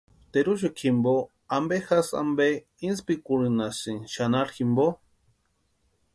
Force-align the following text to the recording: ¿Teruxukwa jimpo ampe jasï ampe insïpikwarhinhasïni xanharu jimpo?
¿Teruxukwa 0.31 0.79
jimpo 0.81 1.15
ampe 1.57 1.75
jasï 1.87 2.13
ampe 2.21 2.47
insïpikwarhinhasïni 2.87 4.07
xanharu 4.13 4.53
jimpo? 4.57 4.87